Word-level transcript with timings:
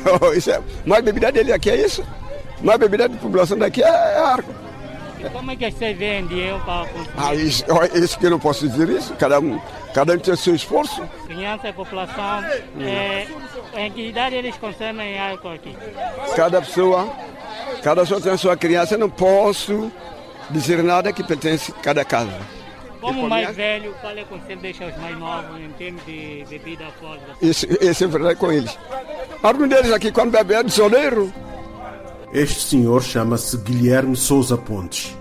isso 0.36 0.50
é, 0.50 0.60
mais 0.84 1.04
bebida 1.04 1.30
dele 1.32 1.52
aqui 1.52 1.70
é 1.70 1.76
isso. 1.76 2.04
Mais 2.62 2.78
bebida 2.78 3.08
da 3.08 3.16
população 3.16 3.58
daqui 3.58 3.82
é, 3.82 3.86
é 3.86 4.18
arco. 4.18 4.52
E 5.18 5.30
como 5.30 5.50
é 5.50 5.56
que 5.56 5.70
você 5.70 5.94
vende 5.94 6.38
eu 6.38 6.58
para 6.60 6.86
consumir? 6.88 7.10
Ah, 7.16 7.34
isso, 7.34 7.64
isso 7.94 8.18
que 8.18 8.26
eu 8.26 8.30
não 8.30 8.38
posso 8.38 8.68
dizer 8.68 8.88
isso. 8.88 9.14
Cada 9.14 9.40
um, 9.40 9.60
cada 9.94 10.14
um 10.14 10.18
tem 10.18 10.34
o 10.34 10.36
seu 10.36 10.54
esforço. 10.54 11.02
Criança 11.26 11.68
e 11.68 11.72
população, 11.72 12.44
é, 12.80 13.26
em 13.76 13.90
que 13.92 14.08
idade 14.08 14.36
eles 14.36 14.56
consomem 14.56 15.18
álcool 15.18 15.52
aqui? 15.52 15.74
Cada 16.34 16.60
pessoa, 16.60 17.08
cada 17.82 18.02
pessoa 18.02 18.20
tem 18.20 18.32
a 18.32 18.38
sua 18.38 18.56
criança. 18.56 18.94
Eu 18.94 18.98
não 18.98 19.10
posso 19.10 19.90
dizer 20.50 20.82
nada 20.82 21.12
que 21.12 21.24
pertence 21.24 21.72
a 21.72 21.82
cada 21.82 22.04
casa. 22.04 22.56
Como 23.00 23.28
mais 23.28 23.54
velho, 23.54 23.94
qual 24.00 24.16
é 24.16 24.22
o 24.22 24.26
conselho 24.26 24.60
deixa 24.60 24.86
os 24.86 24.96
mais 24.96 25.16
novos 25.16 25.60
em 25.60 25.70
termos 25.70 26.04
de 26.04 26.44
bebida 26.48 26.86
alcoólica? 26.86 27.36
Isso, 27.40 27.66
isso 27.80 28.04
é 28.04 28.06
verdade 28.06 28.36
com 28.36 28.50
eles. 28.50 28.76
Alguns 29.42 29.68
deles 29.68 29.92
aqui, 29.92 30.10
quando 30.10 30.32
bebem, 30.32 30.56
é 30.56 30.62
desoneiro. 30.62 31.32
Este 32.32 32.60
senhor 32.60 33.02
chama-se 33.02 33.56
Guilherme 33.58 34.16
Souza 34.16 34.56
Pontes. 34.56 35.16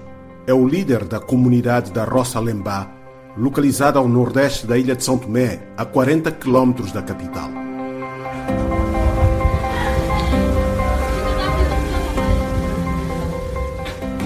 É 0.48 0.54
o 0.54 0.68
líder 0.68 1.06
da 1.06 1.20
comunidade 1.20 1.92
da 1.92 2.04
Roça 2.04 2.40
Lembá, 2.40 2.92
localizada 3.38 4.00
ao 4.00 4.08
nordeste 4.08 4.66
da 4.66 4.78
ilha 4.78 4.96
de 4.96 5.04
São 5.04 5.18
Tomé, 5.18 5.60
a 5.78 5.86
40 5.86 6.32
quilómetros 6.32 6.92
da 6.92 7.02
capital. 7.02 7.50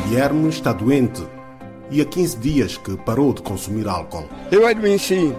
Guilherme 0.07 0.49
está 0.49 0.73
doente 0.73 1.21
e 1.91 2.01
há 2.01 2.05
15 2.05 2.37
dias 2.37 2.77
que 2.77 2.97
parou 2.97 3.33
de 3.33 3.41
consumir 3.41 3.87
álcool. 3.87 4.27
Eu 4.51 4.67
adoeci. 4.67 5.35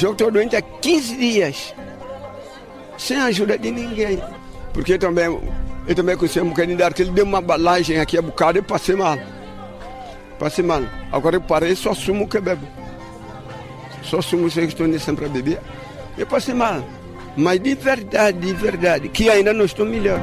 Eu 0.00 0.12
estou 0.12 0.30
doente 0.30 0.56
há 0.56 0.62
15 0.62 1.16
dias. 1.16 1.74
Sem 3.02 3.16
ajuda 3.16 3.58
de 3.58 3.68
ninguém. 3.72 4.22
Porque 4.72 4.96
também, 4.96 5.24
eu 5.88 5.94
também 5.94 6.16
conheci 6.16 6.40
um 6.40 6.52
de 6.52 6.94
que 6.94 7.02
ele 7.02 7.10
deu 7.10 7.24
uma 7.24 7.40
balagem 7.40 7.98
aqui 7.98 8.16
a 8.16 8.22
bocado 8.22 8.58
e 8.58 8.62
passei 8.62 8.94
mal. 8.94 9.18
Passei 10.38 10.64
mal. 10.64 10.82
Agora 11.10 11.34
eu 11.34 11.40
parei 11.40 11.74
só 11.74 11.90
assumo 11.90 12.28
que 12.28 12.40
bebo. 12.40 12.64
Só 14.04 14.20
assumo 14.20 14.48
que 14.48 14.60
estou 14.60 14.98
sempre 15.00 15.24
a 15.24 15.28
beber. 15.28 15.58
Eu 16.16 16.28
passei 16.28 16.54
mal. 16.54 16.80
Mas 17.36 17.58
de 17.58 17.74
verdade, 17.74 18.38
de 18.38 18.52
verdade, 18.52 19.08
que 19.08 19.28
ainda 19.28 19.52
não 19.52 19.64
estou 19.64 19.84
melhor. 19.84 20.20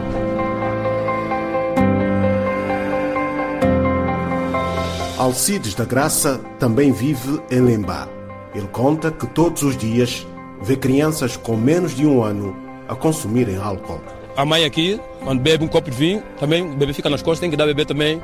Alcides 5.18 5.76
da 5.76 5.84
Graça 5.84 6.40
também 6.58 6.94
vive 6.94 7.42
em 7.52 7.60
Lembá. 7.60 8.08
Ele 8.56 8.68
conta 8.70 9.12
que 9.12 9.28
todos 9.28 9.64
os 9.64 9.76
dias 9.76 10.26
vê 10.62 10.78
crianças 10.78 11.36
com 11.36 11.58
menos 11.58 11.94
de 11.94 12.08
um 12.08 12.24
ano 12.24 12.69
a 12.90 12.96
consumirem 12.96 13.56
álcool. 13.56 14.02
A 14.36 14.44
mãe 14.44 14.66
aqui, 14.66 15.00
quando 15.24 15.40
bebe 15.40 15.64
um 15.64 15.68
copo 15.68 15.92
de 15.92 15.96
vinho, 15.96 16.24
também 16.40 16.64
o 16.64 16.76
bebê 16.76 16.92
fica 16.92 17.10
nas 17.10 17.22
costas, 17.22 17.40
tem 17.40 17.52
que 17.52 17.56
dar 17.56 17.68
bebê 17.68 17.86
também. 17.86 18.22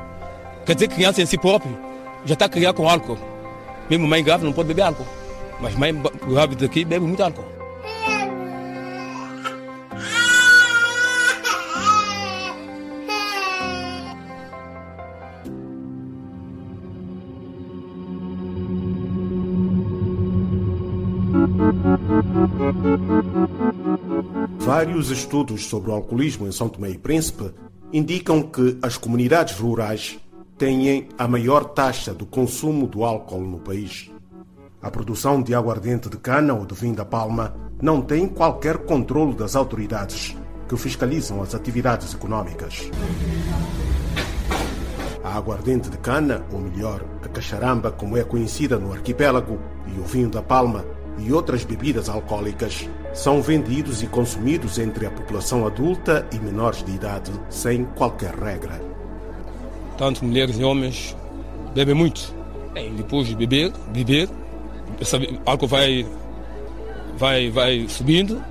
Quer 0.66 0.74
dizer, 0.74 0.88
criança 0.88 1.22
em 1.22 1.26
si 1.26 1.38
próprio 1.38 1.78
já 2.24 2.34
está 2.34 2.48
criada 2.48 2.76
com 2.76 2.88
álcool. 2.88 3.18
Mesmo 3.88 4.08
mãe 4.08 4.22
grávida 4.22 4.46
não 4.46 4.52
pode 4.52 4.66
beber 4.66 4.82
álcool. 4.82 5.06
Mas 5.60 5.74
mãe 5.76 5.94
grávida 6.28 6.66
aqui 6.66 6.84
bebe 6.84 7.06
muito 7.06 7.22
álcool. 7.22 7.55
Vários 24.86 25.10
estudos 25.10 25.66
sobre 25.66 25.90
o 25.90 25.94
alcoolismo 25.94 26.46
em 26.46 26.52
São 26.52 26.68
Tomé 26.68 26.90
e 26.90 26.96
Príncipe 26.96 27.50
indicam 27.92 28.40
que 28.40 28.78
as 28.80 28.96
comunidades 28.96 29.58
rurais 29.58 30.16
têm 30.56 31.08
a 31.18 31.26
maior 31.26 31.64
taxa 31.64 32.14
do 32.14 32.24
consumo 32.24 32.86
do 32.86 33.04
álcool 33.04 33.40
no 33.40 33.58
país. 33.58 34.12
A 34.80 34.88
produção 34.88 35.42
de 35.42 35.56
aguardente 35.56 36.08
de 36.08 36.16
cana 36.16 36.54
ou 36.54 36.64
de 36.64 36.72
vinho 36.76 36.94
da 36.94 37.04
palma 37.04 37.56
não 37.82 38.00
tem 38.00 38.28
qualquer 38.28 38.78
controle 38.78 39.34
das 39.34 39.56
autoridades 39.56 40.36
que 40.68 40.76
fiscalizam 40.76 41.42
as 41.42 41.52
atividades 41.52 42.14
econômicas. 42.14 42.88
A 45.24 45.36
aguardente 45.36 45.90
de 45.90 45.98
cana, 45.98 46.46
ou 46.52 46.60
melhor, 46.60 47.04
a 47.24 47.28
cacharamba, 47.28 47.90
como 47.90 48.16
é 48.16 48.22
conhecida 48.22 48.78
no 48.78 48.92
arquipélago, 48.92 49.58
e 49.88 49.98
o 49.98 50.04
vinho 50.04 50.30
da 50.30 50.42
palma 50.42 50.84
e 51.18 51.32
outras 51.32 51.64
bebidas 51.64 52.08
alcoólicas 52.08 52.88
são 53.16 53.40
vendidos 53.40 54.02
e 54.02 54.06
consumidos 54.06 54.78
entre 54.78 55.06
a 55.06 55.10
população 55.10 55.66
adulta 55.66 56.26
e 56.30 56.38
menores 56.38 56.84
de 56.84 56.92
idade 56.92 57.32
sem 57.48 57.86
qualquer 57.96 58.34
regra. 58.34 58.78
Tanto 59.96 60.22
mulheres 60.22 60.58
e 60.58 60.62
homens 60.62 61.16
bebem 61.74 61.94
muito. 61.94 62.34
E 62.76 62.90
depois 62.90 63.26
de 63.26 63.34
beber, 63.34 63.72
beber, 63.88 64.28
o 64.28 65.50
álcool 65.50 65.66
vai, 65.66 66.06
vai, 67.16 67.50
vai 67.50 67.86
subindo. 67.88 68.42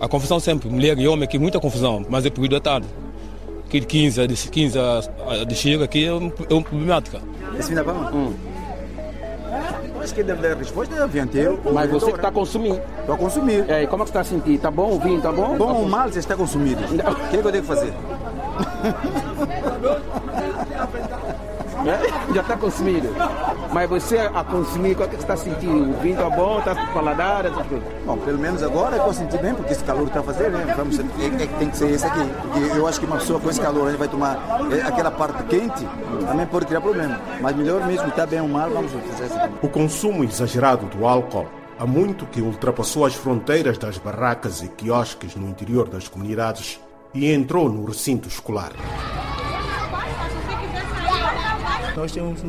A 0.00 0.08
confusão 0.08 0.40
sempre, 0.40 0.70
mulher 0.70 0.98
e 0.98 1.06
homem 1.06 1.24
aqui, 1.24 1.38
muita 1.38 1.60
confusão, 1.60 2.06
mas 2.08 2.24
é 2.24 2.30
proibido 2.30 2.56
à 2.56 2.60
tarde. 2.60 2.86
Aqui 3.66 3.80
de 3.80 3.86
15 3.86 4.20
a 4.22 4.26
de 4.26 4.34
15 4.34 4.78
a 4.78 5.44
de 5.46 5.54
chega 5.54 5.84
aqui 5.84 6.06
é, 6.06 6.12
um, 6.12 6.32
é 6.48 6.54
uma 6.54 6.62
problemática. 6.62 7.20
Hum. 8.14 8.53
Acho 10.04 10.14
que 10.14 10.22
deve 10.22 10.42
dar 10.42 10.52
a 10.52 10.56
resposta 10.56 10.94
é 10.94 11.02
avianteiro. 11.02 11.58
Mas 11.72 11.90
você 11.90 12.10
que 12.10 12.16
está 12.16 12.28
a 12.28 12.32
consumir. 12.32 12.78
Estou 13.00 13.14
a 13.14 13.18
consumir. 13.18 13.64
É, 13.70 13.84
e 13.84 13.86
como 13.86 14.02
é 14.02 14.04
que 14.04 14.10
está 14.10 14.20
a 14.20 14.24
sentir? 14.24 14.56
Está 14.56 14.70
bom 14.70 14.94
o 14.94 15.00
vinho? 15.00 15.16
Está 15.16 15.32
bom? 15.32 15.56
Bom 15.56 15.72
ou 15.72 15.88
mal, 15.88 16.10
você 16.10 16.18
está 16.18 16.36
consumido. 16.36 16.84
O 16.84 16.88
que, 17.30 17.36
é 17.36 17.40
que 17.40 17.48
eu 17.48 17.52
devo 17.52 17.66
fazer? 17.66 17.94
Já 22.34 22.40
está 22.40 22.56
consumido. 22.56 23.08
Mas 23.72 23.88
você 23.88 24.18
a 24.18 24.44
consumir, 24.44 24.94
qual 24.94 25.08
é 25.08 25.10
que 25.10 25.16
está 25.16 25.36
sentindo? 25.36 25.90
O 25.90 26.00
vinho 26.00 26.14
está 26.14 26.30
bom? 26.30 26.58
Está 26.58 26.74
paladar? 26.92 27.44
Tá 27.44 27.64
bom, 28.06 28.16
pelo 28.18 28.38
menos 28.38 28.62
agora 28.62 28.96
eu 28.96 29.12
senti 29.12 29.36
bem, 29.38 29.54
porque 29.54 29.72
esse 29.72 29.84
calor 29.84 30.06
está 30.06 30.22
fazendo, 30.22 30.52
né? 30.52 30.74
Vamos, 30.76 30.98
é, 30.98 31.02
é, 31.02 31.46
tem 31.58 31.70
que 31.70 31.76
ser 31.76 31.90
esse 31.90 32.06
aqui. 32.06 32.20
Porque 32.42 32.78
eu 32.78 32.86
acho 32.86 33.00
que 33.00 33.06
uma 33.06 33.16
pessoa 33.16 33.40
com 33.40 33.50
esse 33.50 33.60
calor, 33.60 33.88
a 33.88 33.90
gente 33.90 33.98
vai 33.98 34.08
tomar 34.08 34.38
é, 34.72 34.82
aquela 34.82 35.10
parte 35.10 35.42
quente, 35.44 35.86
também 36.26 36.46
pode 36.46 36.66
criar 36.66 36.80
problema. 36.80 37.20
Mas 37.40 37.56
melhor 37.56 37.86
mesmo, 37.86 38.08
está 38.08 38.24
bem 38.26 38.40
ou 38.40 38.48
mal, 38.48 38.70
vamos 38.70 38.92
fazer 38.92 39.24
isso 39.24 39.34
aqui. 39.34 39.54
O 39.62 39.68
consumo 39.68 40.24
exagerado 40.24 40.86
do 40.86 41.06
álcool 41.06 41.46
há 41.78 41.86
muito 41.86 42.26
que 42.26 42.40
ultrapassou 42.40 43.04
as 43.04 43.14
fronteiras 43.14 43.76
das 43.76 43.98
barracas 43.98 44.62
e 44.62 44.68
quiosques 44.68 45.34
no 45.34 45.48
interior 45.48 45.88
das 45.88 46.08
comunidades 46.08 46.80
e 47.12 47.32
entrou 47.32 47.68
no 47.68 47.84
recinto 47.84 48.28
escolar. 48.28 48.72
Nós 52.04 52.12
temos 52.12 52.42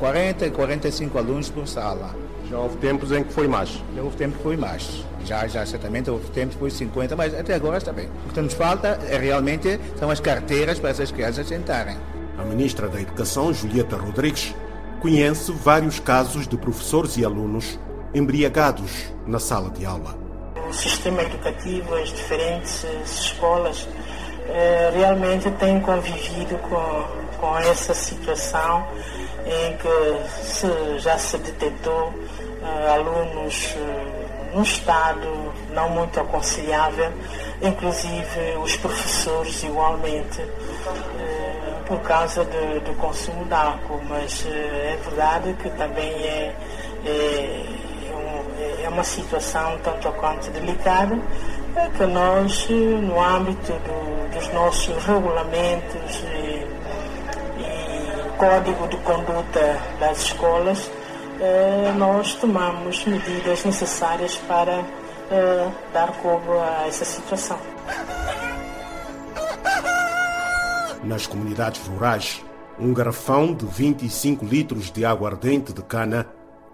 40 0.00 0.46
e 0.46 0.50
45 0.50 1.16
alunos 1.16 1.48
por 1.48 1.68
sala. 1.68 2.12
Já 2.50 2.58
houve 2.58 2.76
tempos 2.78 3.12
em 3.12 3.22
que 3.22 3.32
foi 3.32 3.46
mais? 3.46 3.80
Já 3.94 4.02
houve 4.02 4.16
tempo 4.16 4.36
que 4.36 4.42
foi 4.42 4.56
mais. 4.56 5.04
Já, 5.24 5.46
já 5.46 5.64
certamente 5.64 6.10
houve 6.10 6.28
tempo 6.30 6.54
que 6.54 6.58
foi 6.58 6.70
50, 6.70 7.14
mas 7.14 7.32
até 7.32 7.54
agora 7.54 7.78
está 7.78 7.92
bem. 7.92 8.08
O 8.28 8.32
que 8.32 8.40
nos 8.40 8.54
falta 8.54 8.98
é 9.08 9.16
realmente 9.16 9.78
são 9.96 10.10
as 10.10 10.18
carteiras 10.18 10.80
para 10.80 10.90
essas 10.90 11.12
crianças 11.12 11.46
sentarem. 11.46 11.96
A 12.36 12.42
ministra 12.42 12.88
da 12.88 13.00
Educação, 13.00 13.54
Julieta 13.54 13.96
Rodrigues, 13.96 14.52
conhece 14.98 15.52
vários 15.52 16.00
casos 16.00 16.48
de 16.48 16.56
professores 16.56 17.16
e 17.16 17.24
alunos 17.24 17.78
embriagados 18.12 19.12
na 19.24 19.38
sala 19.38 19.70
de 19.70 19.86
aula. 19.86 20.18
O 20.68 20.72
sistema 20.72 21.22
educativo, 21.22 21.94
as 21.94 22.08
diferentes 22.08 22.84
escolas, 23.04 23.86
eh, 24.48 24.90
realmente 24.96 25.48
têm 25.52 25.78
convivido 25.80 26.58
com 26.58 27.25
com 27.38 27.56
essa 27.58 27.94
situação 27.94 28.86
em 29.46 29.76
que 29.76 30.42
se, 30.42 30.98
já 30.98 31.16
se 31.16 31.38
detectou 31.38 32.08
uh, 32.08 32.92
alunos 32.94 33.74
uh, 33.76 34.54
num 34.56 34.62
estado 34.62 35.52
não 35.72 35.88
muito 35.90 36.18
aconselhável, 36.18 37.12
inclusive 37.62 38.56
os 38.62 38.76
professores 38.76 39.62
igualmente, 39.62 40.40
uh, 40.42 41.84
por 41.86 42.00
causa 42.00 42.44
do, 42.44 42.80
do, 42.80 42.94
consumo 42.94 43.44
de 43.44 43.54
álcool. 43.54 44.00
Mas 44.08 44.44
é 44.46 44.98
verdade 45.04 45.54
que 45.62 45.70
também 45.70 46.10
é, 46.10 46.54
é, 47.04 47.66
é 48.84 48.88
uma 48.88 49.04
situação 49.04 49.78
tanto 49.84 50.10
quanto 50.12 50.50
delicada 50.50 51.16
que 51.96 52.06
nós, 52.06 52.68
no 52.68 53.22
âmbito 53.22 53.72
do, 53.72 54.30
dos 54.34 54.52
nossos 54.54 55.04
regulamentos 55.04 56.24
código 58.36 58.86
de 58.88 58.96
conduta 58.98 59.80
das 59.98 60.22
escolas, 60.22 60.90
eh, 61.40 61.92
nós 61.96 62.34
tomamos 62.34 63.04
medidas 63.04 63.64
necessárias 63.64 64.36
para 64.48 64.84
eh, 65.30 65.70
dar 65.92 66.12
cobro 66.22 66.60
a 66.60 66.86
essa 66.86 67.04
situação. 67.04 67.58
Nas 71.02 71.26
comunidades 71.26 71.86
rurais, 71.86 72.44
um 72.78 72.92
garrafão 72.92 73.54
de 73.54 73.64
25 73.64 74.44
litros 74.44 74.90
de 74.90 75.04
água 75.04 75.30
ardente 75.30 75.72
de 75.72 75.82
cana 75.82 76.26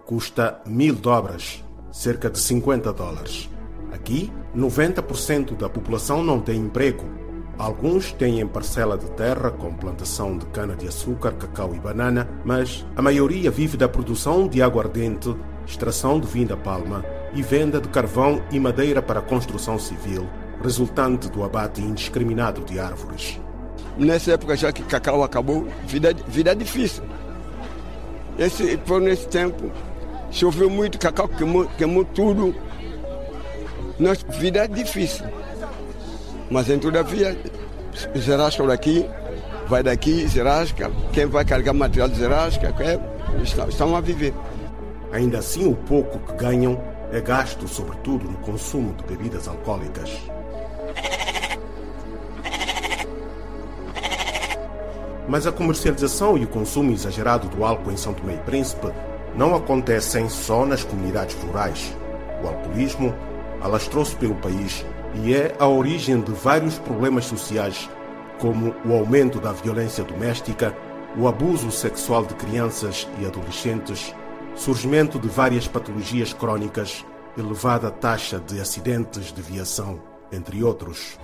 custa 0.05 0.59
mil 0.65 0.95
dobras, 0.95 1.63
cerca 1.91 2.29
de 2.29 2.39
50 2.39 2.91
dólares. 2.91 3.49
Aqui, 3.93 4.31
90% 4.55 5.55
da 5.55 5.69
população 5.69 6.23
não 6.23 6.39
tem 6.39 6.57
emprego. 6.57 7.22
Alguns 7.57 8.11
têm 8.11 8.45
parcela 8.47 8.97
de 8.97 9.09
terra 9.11 9.51
com 9.51 9.73
plantação 9.73 10.37
de 10.37 10.45
cana-de-açúcar, 10.47 11.33
cacau 11.33 11.73
e 11.75 11.79
banana, 11.79 12.27
mas 12.43 12.85
a 12.95 13.01
maioria 13.01 13.51
vive 13.51 13.77
da 13.77 13.87
produção 13.87 14.47
de 14.47 14.61
aguardente, 14.61 15.35
extração 15.65 16.19
de 16.19 16.27
vinho 16.27 16.47
da 16.47 16.57
palma 16.57 17.05
e 17.33 17.43
venda 17.43 17.79
de 17.79 17.87
carvão 17.89 18.41
e 18.51 18.59
madeira 18.59 19.01
para 19.01 19.21
construção 19.21 19.77
civil, 19.77 20.27
resultante 20.63 21.29
do 21.29 21.43
abate 21.43 21.79
indiscriminado 21.79 22.61
de 22.65 22.79
árvores. 22.79 23.39
Nessa 23.97 24.31
época 24.31 24.57
já 24.57 24.71
que 24.71 24.81
cacau 24.83 25.23
acabou, 25.23 25.67
vida, 25.85 26.11
vida 26.27 26.51
é 26.51 26.55
difícil. 26.55 27.03
Esse, 28.37 28.79
foi 28.83 28.99
nesse 28.99 29.27
tempo, 29.27 29.71
choveu 30.31 30.71
muito, 30.71 30.97
cacau 30.97 31.27
queimou, 31.27 31.65
queimou 31.77 32.03
tudo. 32.03 32.55
Nossa 33.99 34.25
vida 34.31 34.65
é 34.65 34.67
difícil. 34.67 35.25
Mas 36.53 36.69
em 36.69 36.77
todavia, 36.77 37.35
Zerasca 38.15 38.63
daqui, 38.67 39.09
vai 39.67 39.81
daqui, 39.81 40.27
Zerasca, 40.27 40.91
quem 41.11 41.25
vai 41.25 41.43
carregar 41.43 41.73
material 41.73 42.07
de 42.07 42.15
Zerasca, 42.15 42.71
estão, 43.41 43.67
estão 43.67 43.95
a 43.95 43.99
viver. 43.99 44.35
Ainda 45.11 45.39
assim, 45.39 45.65
o 45.65 45.75
pouco 45.75 46.19
que 46.19 46.33
ganham 46.35 46.79
é 47.11 47.19
gasto 47.19 47.67
sobretudo 47.67 48.29
no 48.29 48.37
consumo 48.37 48.93
de 48.93 49.03
bebidas 49.03 49.47
alcoólicas. 49.47 50.11
Mas 55.27 55.47
a 55.47 55.51
comercialização 55.51 56.37
e 56.37 56.43
o 56.43 56.47
consumo 56.47 56.91
exagerado 56.91 57.47
do 57.47 57.65
álcool 57.65 57.91
em 57.91 57.97
São 57.97 58.13
Tomé 58.13 58.35
e 58.35 58.37
Príncipe 58.37 58.93
não 59.35 59.55
acontecem 59.55 60.29
só 60.29 60.67
nas 60.67 60.83
comunidades 60.83 61.35
rurais. 61.41 61.97
O 62.43 62.47
alcoolismo 62.47 63.11
alastrou-se 63.59 64.15
pelo 64.17 64.35
país 64.35 64.85
e 65.15 65.33
é 65.33 65.55
a 65.59 65.67
origem 65.67 66.19
de 66.21 66.31
vários 66.31 66.77
problemas 66.79 67.25
sociais, 67.25 67.89
como 68.39 68.73
o 68.85 68.93
aumento 68.93 69.39
da 69.39 69.51
violência 69.51 70.03
doméstica, 70.03 70.75
o 71.17 71.27
abuso 71.27 71.71
sexual 71.71 72.25
de 72.25 72.33
crianças 72.33 73.07
e 73.19 73.25
adolescentes, 73.25 74.13
surgimento 74.55 75.19
de 75.19 75.27
várias 75.27 75.67
patologias 75.67 76.33
crônicas, 76.33 77.05
elevada 77.37 77.91
taxa 77.91 78.39
de 78.39 78.59
acidentes 78.59 79.31
de 79.31 79.41
viação, 79.41 80.01
entre 80.31 80.63
outros. 80.63 81.17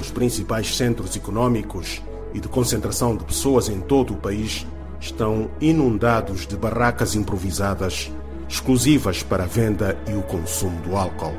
Os 0.00 0.10
principais 0.10 0.76
centros 0.76 1.14
econômicos 1.16 2.02
e 2.32 2.40
de 2.40 2.48
concentração 2.48 3.16
de 3.16 3.24
pessoas 3.24 3.68
em 3.68 3.80
todo 3.80 4.14
o 4.14 4.16
país 4.16 4.66
estão 5.00 5.50
inundados 5.60 6.46
de 6.46 6.56
barracas 6.56 7.14
improvisadas, 7.14 8.12
exclusivas 8.48 9.22
para 9.22 9.44
a 9.44 9.46
venda 9.46 9.96
e 10.06 10.12
o 10.12 10.22
consumo 10.22 10.80
do 10.82 10.96
álcool. 10.96 11.34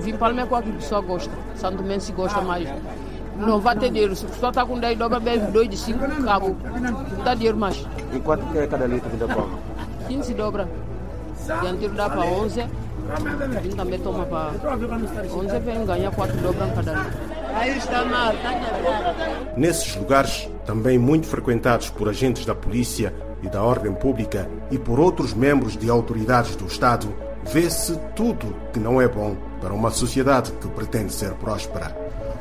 Vim 0.00 0.16
para 0.16 0.34
é 0.40 0.46
que 0.62 0.72
pessoa 0.72 1.00
gosta. 1.00 1.30
Santo 1.54 1.82
Mendes 1.82 2.06
se 2.06 2.12
gosta 2.12 2.40
mais. 2.40 2.68
Não 3.36 3.60
vai 3.60 3.78
ter 3.78 3.90
dinheiro. 3.90 4.14
Se 4.16 4.26
só 4.40 4.48
está 4.48 4.64
com 4.66 4.78
10 4.78 4.98
dobra, 4.98 5.20
bebe 5.20 5.50
2 5.52 5.68
de 5.68 5.76
5, 5.76 6.04
acabou. 6.04 6.56
Não 6.80 7.24
dá 7.24 7.34
dinheiro 7.34 7.56
mais. 7.56 7.86
E 8.12 8.18
quanto 8.20 8.44
que 8.46 8.58
é 8.58 8.66
cada 8.66 8.86
litro 8.86 9.08
que 9.10 9.16
dá 9.16 9.26
para? 9.26 9.44
15 10.08 10.34
dobra. 10.34 10.68
De 11.60 11.66
antigo 11.66 11.94
dá 11.94 12.08
para 12.08 12.24
11. 12.24 12.64
Toma 14.02 14.26
11, 15.32 15.58
vem 15.60 15.84
ganhar 15.84 16.10
4 16.10 16.36
dobras 16.38 16.70
cada 16.74 17.06
Nesses 19.56 19.94
lugares, 19.96 20.48
também 20.66 20.98
muito 20.98 21.26
frequentados 21.26 21.90
por 21.90 22.08
agentes 22.08 22.44
da 22.44 22.54
polícia 22.54 23.14
e 23.42 23.48
da 23.48 23.62
ordem 23.62 23.92
pública 23.92 24.48
e 24.70 24.78
por 24.78 24.98
outros 24.98 25.34
membros 25.34 25.76
de 25.76 25.90
autoridades 25.90 26.56
do 26.56 26.66
Estado, 26.66 27.14
vê-se 27.44 27.98
tudo 28.16 28.54
que 28.72 28.80
não 28.80 29.00
é 29.00 29.06
bom 29.06 29.36
para 29.60 29.72
uma 29.72 29.90
sociedade 29.90 30.50
que 30.52 30.68
pretende 30.68 31.12
ser 31.12 31.32
próspera. 31.34 31.96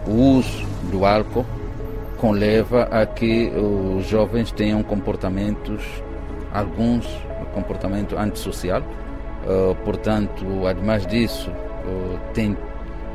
O 0.07 0.11
uso 0.11 0.65
do 0.89 1.05
álcool 1.05 1.45
conleva 2.17 2.83
a 2.83 3.05
que 3.05 3.51
os 3.51 4.05
jovens 4.07 4.51
tenham 4.51 4.81
comportamentos, 4.81 5.83
alguns 6.53 7.05
comportamento 7.53 8.17
antissocial, 8.17 8.81
uh, 9.45 9.75
portanto, 9.83 10.45
ademais 10.67 11.05
disso, 11.05 11.49
uh, 11.51 12.19
tem 12.33 12.57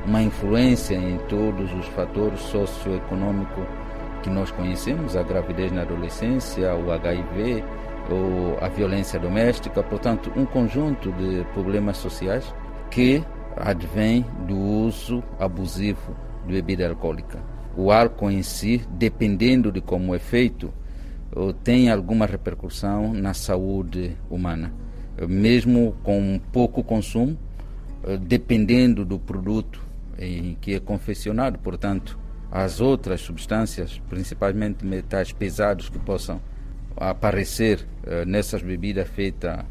uma 0.06 0.22
influência 0.22 0.94
em 0.94 1.18
todos 1.28 1.72
os 1.74 1.86
fatores 1.88 2.40
socioeconômicos 2.40 3.64
que 4.22 4.30
nós 4.30 4.50
conhecemos, 4.50 5.16
a 5.16 5.22
gravidez 5.22 5.70
na 5.70 5.82
adolescência, 5.82 6.74
o 6.74 6.90
HIV, 6.90 7.62
ou 8.10 8.58
a 8.60 8.68
violência 8.68 9.20
doméstica, 9.20 9.82
portanto, 9.82 10.32
um 10.34 10.46
conjunto 10.46 11.12
de 11.12 11.44
problemas 11.52 11.98
sociais 11.98 12.54
que 12.90 13.22
advém 13.56 14.24
do 14.46 14.56
uso 14.56 15.22
abusivo 15.38 16.16
de 16.46 16.54
bebida 16.54 16.88
alcoólica. 16.88 17.38
O 17.76 17.92
álcool 17.92 18.30
em 18.30 18.42
si, 18.42 18.82
dependendo 18.90 19.70
de 19.70 19.80
como 19.80 20.14
é 20.14 20.18
feito, 20.18 20.72
tem 21.62 21.90
alguma 21.90 22.26
repercussão 22.26 23.12
na 23.12 23.34
saúde 23.34 24.16
humana. 24.30 24.72
Mesmo 25.26 25.96
com 26.02 26.40
pouco 26.52 26.84
consumo, 26.84 27.36
dependendo 28.20 29.04
do 29.04 29.18
produto 29.18 29.80
em 30.18 30.56
que 30.60 30.74
é 30.74 30.80
confeccionado, 30.80 31.58
portanto, 31.58 32.18
as 32.50 32.80
outras 32.80 33.20
substâncias, 33.20 34.00
principalmente 34.08 34.84
metais 34.84 35.32
pesados 35.32 35.88
que 35.88 35.98
possam 35.98 36.40
aparecer 36.96 37.86
uh, 38.04 38.24
nessas 38.26 38.62
bebidas 38.62 39.08
feitas 39.08 39.64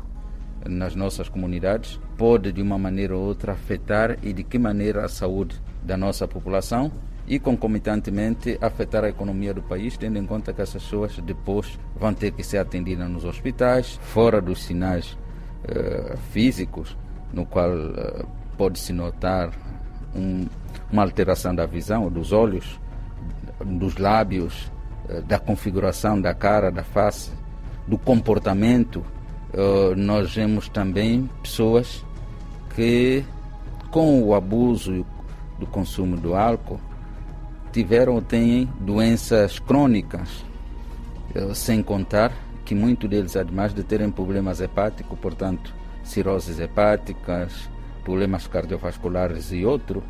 nas 0.66 0.96
nossas 0.96 1.30
comunidades, 1.30 2.00
pode 2.18 2.52
de 2.52 2.62
uma 2.62 2.78
maneira 2.78 3.16
ou 3.16 3.24
outra 3.24 3.54
afetar 3.54 4.18
e 4.24 4.34
de 4.34 4.44
que 4.44 4.58
maneira 4.58 5.06
a 5.06 5.10
saúde 5.10 5.60
da 5.84 5.96
nossa 5.96 6.28
população 6.28 6.92
e 7.28 7.40
concomitantemente 7.40 8.58
afetar 8.62 9.04
a 9.04 9.10
economia 9.10 9.54
do 9.54 9.62
país, 9.62 9.98
tendo 9.98 10.18
em 10.18 10.26
conta 10.26 10.54
que 10.54 10.62
essas 10.62 10.84
pessoas 10.84 11.18
depois 11.20 11.78
vão 11.96 12.14
ter 12.14 12.32
que 12.32 12.44
ser 12.44 12.58
atendidas 12.58 13.10
nos 13.10 13.26
hospitais, 13.26 14.00
fora 14.02 14.42
dos 14.42 14.64
sinais 14.64 15.18
uh, 15.70 16.18
físicos, 16.32 16.98
no 17.34 17.46
qual 17.46 17.70
uh, 17.70 18.28
pode-se 18.58 18.92
notar 18.94 19.52
um, 20.16 20.48
uma 20.92 21.04
alteração 21.04 21.54
da 21.54 21.66
visão, 21.66 22.10
dos 22.10 22.32
olhos, 22.32 22.80
dos 23.64 23.98
lábios, 23.98 24.72
eh, 25.10 25.22
da 25.22 25.40
configuração 25.40 26.20
da 26.20 26.34
cara, 26.34 26.72
da 26.72 26.84
face, 26.84 27.32
do 27.88 27.98
comportamento. 27.98 29.04
Uh, 29.54 29.96
nós 29.96 30.36
vemos 30.36 30.68
também 30.68 31.30
pessoas 31.42 32.06
que, 32.76 33.24
com 33.90 34.22
o 34.22 34.36
abuso 34.36 35.06
do 35.58 35.66
consumo 35.66 36.18
do 36.18 36.36
álcool, 36.36 36.80
tiveram 37.72 38.16
ou 38.16 38.22
têm 38.22 38.70
doenças 38.82 39.58
crônicas, 39.58 40.44
uh, 41.34 41.56
sem 41.56 41.82
contar 41.82 42.34
que 42.68 42.76
muitos 42.76 43.10
deles, 43.10 43.38
ademais 43.38 43.74
de 43.74 43.82
terem 43.82 44.12
problemas 44.12 44.60
hepáticos, 44.60 45.18
portanto, 45.20 45.74
cirroses 46.04 46.60
hepáticas, 46.60 47.70
problemas 48.04 48.46
cardiovasculares 48.46 49.54
e 49.54 49.64
outro, 49.64 50.04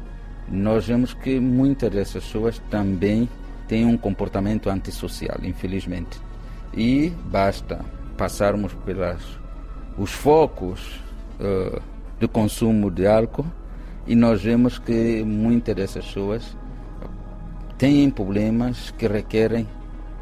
nós 0.49 0.87
vemos 0.87 1.13
que 1.13 1.39
muitas 1.39 1.91
dessas 1.91 2.23
pessoas 2.23 2.59
também 2.67 3.29
têm 3.67 3.85
um 3.85 3.95
comportamento 3.95 4.71
antissocial, 4.71 5.37
infelizmente. 5.43 6.19
E 6.73 7.13
basta 7.25 7.85
passarmos 8.17 8.73
pelos 8.73 9.39
os 9.95 10.11
focos 10.11 10.99
uh, 11.39 11.79
de 12.19 12.27
consumo 12.27 12.89
de 12.89 13.05
álcool 13.05 13.45
e 14.07 14.15
nós 14.15 14.41
vemos 14.41 14.79
que 14.79 15.23
muitas 15.23 15.75
dessas 15.75 16.05
pessoas 16.07 16.57
têm 17.77 18.09
problemas 18.09 18.89
que 18.97 19.07
requerem 19.07 19.67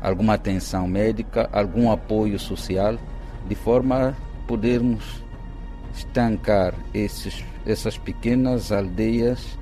alguma 0.01 0.33
atenção 0.33 0.87
médica, 0.87 1.49
algum 1.51 1.91
apoio 1.91 2.37
social, 2.39 2.97
de 3.47 3.55
forma 3.55 4.09
a 4.09 4.47
podermos 4.47 5.23
estancar 5.95 6.73
esses 6.93 7.43
essas 7.65 7.97
pequenas 7.97 8.71
aldeias 8.71 9.57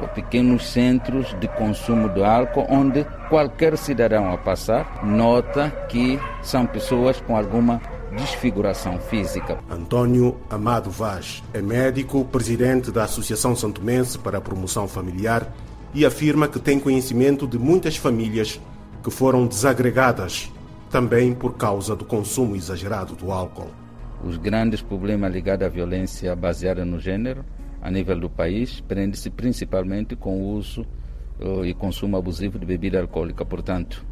ou 0.00 0.08
pequenos 0.08 0.66
centros 0.66 1.34
de 1.40 1.48
consumo 1.48 2.08
de 2.08 2.22
álcool, 2.22 2.66
onde 2.68 3.04
qualquer 3.28 3.78
cidadão 3.78 4.32
a 4.32 4.36
passar 4.36 5.04
nota 5.04 5.70
que 5.88 6.18
são 6.42 6.66
pessoas 6.66 7.20
com 7.20 7.36
alguma 7.36 7.80
desfiguração 8.16 8.98
física. 8.98 9.58
Antônio 9.70 10.36
Amado 10.50 10.90
Vaz 10.90 11.42
é 11.52 11.60
médico, 11.60 12.24
presidente 12.24 12.90
da 12.90 13.04
Associação 13.04 13.56
Santomense 13.56 14.18
para 14.18 14.38
a 14.38 14.40
Promoção 14.40 14.86
Familiar 14.86 15.52
e 15.92 16.04
afirma 16.04 16.48
que 16.48 16.58
tem 16.58 16.78
conhecimento 16.78 17.46
de 17.46 17.58
muitas 17.58 17.96
famílias 17.96 18.60
que 19.04 19.10
foram 19.10 19.46
desagregadas 19.46 20.50
também 20.90 21.32
por 21.32 21.54
causa 21.54 21.94
do 21.94 22.04
consumo 22.04 22.56
exagerado 22.56 23.14
do 23.14 23.30
álcool 23.30 23.70
os 24.24 24.38
grandes 24.38 24.80
problemas 24.80 25.32
ligados 25.32 25.66
à 25.66 25.68
violência 25.68 26.34
baseada 26.34 26.84
no 26.84 26.98
gênero 26.98 27.44
a 27.82 27.90
nível 27.90 28.18
do 28.18 28.30
país 28.30 28.80
prende-se 28.80 29.28
principalmente 29.28 30.16
com 30.16 30.40
o 30.40 30.54
uso 30.54 30.86
uh, 31.38 31.64
e 31.64 31.74
consumo 31.74 32.16
abusivo 32.16 32.58
de 32.58 32.64
bebida 32.64 32.98
alcoólica. 32.98 33.44
Portanto, 33.44 34.02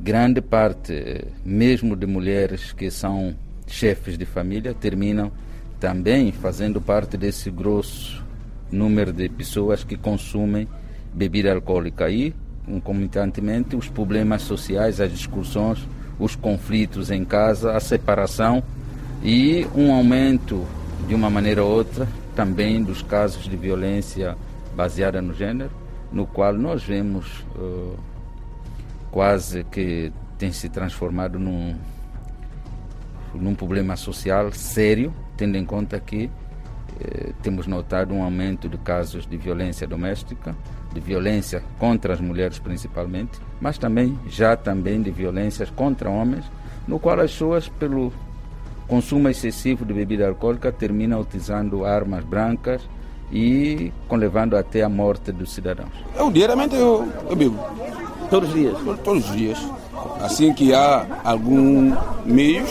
grande 0.00 0.40
parte, 0.40 1.24
mesmo 1.44 1.94
de 1.94 2.04
mulheres 2.06 2.72
que 2.72 2.90
são 2.90 3.36
chefes 3.66 4.18
de 4.18 4.26
família 4.26 4.74
terminam 4.74 5.30
também 5.78 6.32
fazendo 6.32 6.80
parte 6.80 7.16
desse 7.16 7.48
grosso 7.48 8.22
número 8.72 9.12
de 9.12 9.28
pessoas 9.28 9.84
que 9.84 9.96
consumem 9.96 10.66
bebida 11.14 11.52
alcoólica 11.52 12.10
e, 12.10 12.34
concomitantemente, 12.70 13.74
os 13.74 13.88
problemas 13.88 14.42
sociais, 14.42 15.00
as 15.00 15.10
discussões, 15.10 15.86
os 16.18 16.36
conflitos 16.36 17.10
em 17.10 17.24
casa, 17.24 17.72
a 17.72 17.80
separação 17.80 18.62
e 19.22 19.66
um 19.74 19.92
aumento, 19.92 20.64
de 21.08 21.14
uma 21.14 21.28
maneira 21.28 21.64
ou 21.64 21.70
outra, 21.70 22.06
também 22.36 22.82
dos 22.82 23.02
casos 23.02 23.44
de 23.44 23.56
violência 23.56 24.36
baseada 24.76 25.20
no 25.20 25.34
gênero, 25.34 25.70
no 26.12 26.26
qual 26.26 26.54
nós 26.54 26.84
vemos 26.84 27.44
uh, 27.56 27.98
quase 29.10 29.64
que 29.64 30.12
tem 30.38 30.52
se 30.52 30.68
transformado 30.68 31.38
num, 31.38 31.74
num 33.34 33.54
problema 33.54 33.96
social 33.96 34.52
sério, 34.52 35.12
tendo 35.36 35.56
em 35.56 35.64
conta 35.64 35.98
que 35.98 36.30
eh, 37.00 37.32
temos 37.42 37.66
notado 37.66 38.14
um 38.14 38.22
aumento 38.22 38.68
de 38.68 38.78
casos 38.78 39.26
de 39.26 39.36
violência 39.36 39.86
doméstica, 39.86 40.54
de 40.92 41.00
violência 41.00 41.62
contra 41.78 42.14
as 42.14 42.20
mulheres 42.20 42.58
principalmente, 42.58 43.38
mas 43.60 43.78
também 43.78 44.18
já 44.28 44.56
também 44.56 45.02
de 45.02 45.10
violências 45.10 45.70
contra 45.70 46.10
homens, 46.10 46.44
no 46.88 46.98
qual 46.98 47.20
as 47.20 47.30
pessoas 47.30 47.68
pelo 47.68 48.12
consumo 48.88 49.28
excessivo 49.28 49.84
de 49.84 49.94
bebida 49.94 50.26
alcoólica 50.26 50.72
terminam 50.72 51.20
utilizando 51.20 51.84
armas 51.84 52.24
brancas 52.24 52.82
e 53.30 53.92
com 54.08 54.16
levando 54.16 54.56
até 54.56 54.82
a 54.82 54.88
morte 54.88 55.30
dos 55.30 55.52
cidadãos. 55.52 55.92
Eu 56.16 56.30
diariamente 56.30 56.74
eu, 56.74 57.08
eu 57.28 57.36
bebo. 57.36 57.58
Todos 58.28 58.48
os 58.48 58.54
dias? 58.54 58.76
Todos 59.04 59.30
os 59.30 59.36
dias. 59.36 59.79
Assim 60.20 60.52
que 60.52 60.74
há 60.74 61.06
algum 61.24 61.96
meio, 62.24 62.64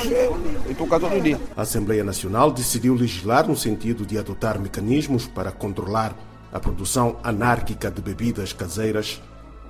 eu 0.65 0.71
estou 0.71 0.88
cá 0.88 1.00
todo 1.00 1.21
dia. 1.21 1.39
A 1.55 1.63
Assembleia 1.63 2.03
Nacional 2.03 2.51
decidiu 2.51 2.95
legislar 2.95 3.48
no 3.48 3.55
sentido 3.55 4.05
de 4.05 4.17
adotar 4.17 4.59
mecanismos 4.59 5.27
para 5.27 5.51
controlar 5.51 6.13
a 6.51 6.59
produção 6.59 7.17
anárquica 7.24 7.91
de 7.91 8.01
bebidas 8.01 8.53
caseiras 8.53 9.21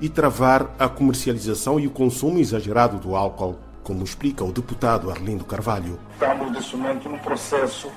e 0.01 0.07
travar 0.07 0.73
a 0.79 0.87
comercialização 0.87 1.79
e 1.79 1.87
o 1.87 1.91
consumo 1.91 2.39
exagerado 2.39 2.97
do 2.97 3.15
álcool, 3.15 3.57
como 3.83 4.03
explica 4.03 4.43
o 4.43 4.51
deputado 4.51 5.11
Arlindo 5.11 5.43
Carvalho. 5.43 5.99
Estamos 6.13 6.51
neste 6.51 6.75
momento 6.77 7.09
num 7.09 7.19
processo 7.19 7.89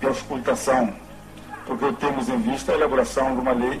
de 0.00 0.06
auscultação, 0.06 0.92
porque 1.66 1.92
temos 1.92 2.28
em 2.28 2.38
vista 2.38 2.72
a 2.72 2.74
elaboração 2.74 3.34
de 3.34 3.40
uma 3.40 3.52
lei 3.52 3.80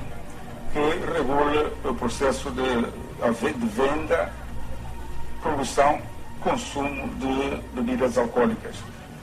que 0.72 1.12
regula 1.12 1.72
o 1.84 1.94
processo 1.94 2.50
de, 2.50 3.52
de 3.52 3.66
venda 3.66 4.32
produção, 5.44 6.00
consumo 6.40 7.06
de 7.16 7.62
bebidas 7.74 8.16
alcoólicas. 8.16 8.76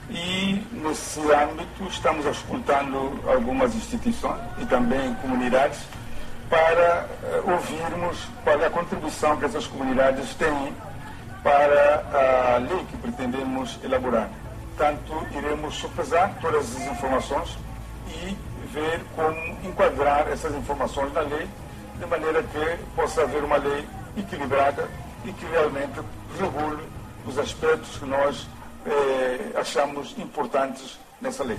E 0.08 0.64
nesse 0.72 1.20
âmbito 1.20 1.84
estamos 1.88 2.24
escutando 2.26 3.20
algumas 3.26 3.74
instituições 3.74 4.40
e 4.58 4.66
também 4.66 5.14
comunidades 5.16 5.80
para 6.48 7.08
uh, 7.44 7.50
ouvirmos 7.50 8.28
qual 8.44 8.60
é 8.60 8.66
a 8.66 8.70
contribuição 8.70 9.36
que 9.36 9.46
essas 9.46 9.66
comunidades 9.66 10.34
têm 10.34 10.72
para 11.42 12.54
a 12.54 12.58
lei 12.58 12.84
que 12.84 12.96
pretendemos 12.98 13.80
elaborar. 13.82 14.28
Portanto, 14.76 15.26
iremos 15.32 15.74
sopesar 15.74 16.34
todas 16.40 16.76
as 16.76 16.86
informações 16.86 17.58
e 18.08 18.36
ver 18.72 19.00
como 19.16 19.36
enquadrar 19.64 20.28
essas 20.28 20.54
informações 20.54 21.12
na 21.12 21.20
lei, 21.20 21.48
de 21.98 22.06
maneira 22.06 22.42
que 22.42 22.78
possa 22.94 23.22
haver 23.22 23.42
uma 23.42 23.56
lei 23.56 23.86
equilibrada 24.16 24.88
e 25.24 25.32
que 25.32 25.46
realmente 25.46 26.00
regule 26.38 26.82
os 27.26 27.38
aspectos 27.38 27.96
que 27.98 28.06
nós 28.06 28.48
eh, 28.86 29.52
achamos 29.54 30.14
importantes 30.18 30.98
nessa 31.20 31.44
lei. 31.44 31.58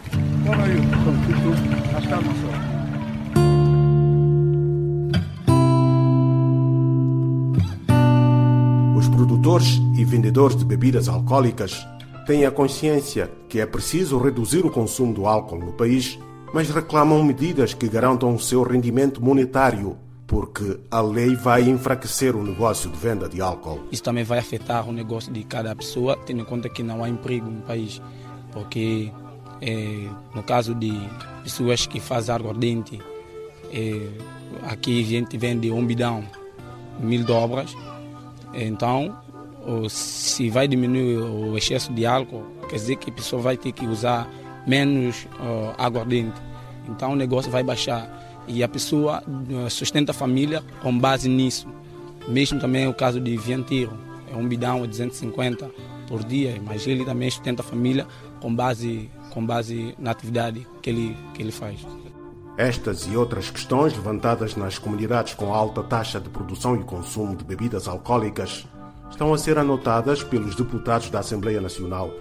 Os 8.98 9.08
produtores 9.08 9.80
e 9.98 10.04
vendedores 10.04 10.58
de 10.58 10.66
bebidas 10.66 11.08
alcoólicas 11.08 11.88
têm 12.26 12.46
a 12.46 12.52
consciência 12.52 13.32
que 13.48 13.60
é 13.60 13.66
preciso 13.66 14.18
reduzir 14.18 14.66
o 14.66 14.72
consumo 14.72 15.14
do 15.14 15.28
álcool 15.28 15.60
no 15.60 15.74
país, 15.74 16.20
mas 16.54 16.70
reclamam 16.70 17.24
medidas 17.24 17.74
que 17.74 17.88
garantam 17.88 18.36
o 18.36 18.40
seu 18.40 18.64
rendimento 18.64 19.24
monetário 19.24 19.98
porque 20.28 20.80
a 20.90 21.02
lei 21.02 21.36
vai 21.36 21.64
enfraquecer 21.64 22.36
o 22.36 22.44
negócio 22.44 22.90
de 22.90 22.98
venda 22.98 23.28
de 23.28 23.42
álcool. 23.42 23.82
Isso 23.92 24.04
também 24.04 24.24
vai 24.24 24.40
afetar 24.40 24.88
o 24.88 24.92
negócio 24.92 25.32
de 25.32 25.44
cada 25.44 25.76
pessoa, 25.76 26.18
tendo 26.26 26.42
em 26.42 26.46
conta 26.46 26.70
que 26.70 26.82
não 26.82 27.04
há 27.04 27.10
emprego 27.10 27.50
no 27.50 27.62
país, 27.62 28.02
porque 28.52 29.12
é, 29.62 30.08
no 30.34 30.44
caso 30.44 30.74
de 30.74 30.94
pessoas 31.44 31.86
que 31.86 32.00
fazem 32.00 32.34
aguardente, 32.34 33.00
é, 33.72 34.08
aqui 34.64 35.02
a 35.02 35.06
gente 35.06 35.38
vende 35.38 35.72
um 35.72 35.86
bidão, 35.86 36.24
mil 37.00 37.24
dobras, 37.24 37.76
então 38.54 39.18
se 39.90 40.50
vai 40.50 40.68
diminuir 40.68 41.18
o 41.18 41.58
excesso 41.58 41.92
de 41.94 42.06
álcool, 42.06 42.44
quer 42.70 42.76
dizer 42.76 42.96
que 42.98 43.10
a 43.10 43.14
pessoa 43.14 43.42
vai 43.42 43.58
ter 43.58 43.72
que 43.72 43.86
usar 43.86 44.30
menos 44.68 45.26
uh, 45.40 45.74
aguardente, 45.78 46.40
então 46.88 47.14
o 47.14 47.16
negócio 47.16 47.50
vai 47.50 47.64
baixar 47.64 48.10
e 48.48 48.64
a 48.64 48.68
pessoa 48.68 49.24
eh, 49.50 49.70
sustenta 49.70 50.12
a 50.12 50.14
família 50.14 50.64
com 50.82 50.98
base 50.98 51.30
nisso. 51.30 51.68
Mesmo 52.28 52.60
também 52.60 52.88
o 52.88 52.94
caso 52.94 53.20
de 53.20 53.36
Viantiro, 53.38 53.98
é 54.32 54.36
um 54.36 54.48
bidão 54.48 54.82
de 54.82 54.88
250 54.88 55.70
por 56.08 56.24
dia, 56.24 56.62
mas 56.66 56.88
ele 56.88 57.06
também 57.06 57.30
sustenta 57.30 57.62
a 57.62 57.66
família 57.66 58.08
com 58.42 58.54
base, 58.54 59.10
com 59.30 59.46
base 59.46 59.96
na 59.98 60.12
atividade 60.12 60.66
que 60.82 60.90
ele, 60.90 61.18
que 61.34 61.42
ele 61.42 61.52
faz. 61.52 61.86
Estas 62.58 63.08
e 63.08 63.16
outras 63.18 63.50
questões 63.50 63.94
levantadas 63.94 64.56
nas 64.56 64.78
comunidades 64.78 65.34
com 65.34 65.54
alta 65.54 65.82
taxa 65.82 66.20
de 66.20 66.30
produção 66.30 66.76
e 66.76 66.84
consumo 66.84 67.36
de 67.36 67.44
bebidas 67.44 67.88
alcoólicas 67.88 68.68
estão 69.10 69.34
a 69.34 69.38
ser 69.38 69.58
anotadas 69.58 70.24
pelos 70.24 70.56
deputados 70.56 71.10
da 71.10 71.20
Assembleia 71.20 71.60
Nacional 71.60 72.12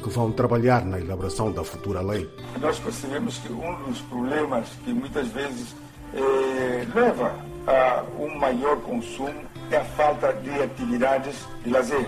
que 0.00 0.08
vão 0.08 0.32
trabalhar 0.32 0.84
na 0.84 0.98
elaboração 0.98 1.52
da 1.52 1.62
futura 1.62 2.00
lei. 2.00 2.28
Nós 2.60 2.78
percebemos 2.78 3.38
que 3.38 3.52
um 3.52 3.74
dos 3.84 4.00
problemas 4.02 4.68
que 4.84 4.92
muitas 4.92 5.28
vezes 5.28 5.74
eh, 6.14 6.86
leva 6.94 7.34
a 7.66 8.02
um 8.18 8.38
maior 8.38 8.76
consumo 8.78 9.44
é 9.70 9.76
a 9.76 9.84
falta 9.84 10.32
de 10.32 10.50
atividades 10.62 11.46
de 11.62 11.70
lazer. 11.70 12.06